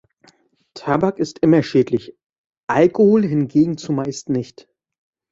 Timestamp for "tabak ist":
0.73-1.37